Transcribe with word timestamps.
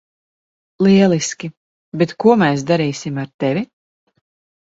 Lieliski, 0.85 1.49
bet 2.03 2.15
ko 2.25 2.35
mēs 2.43 2.63
darīsim 2.71 3.19
ar 3.25 3.31
tevi? 3.45 3.63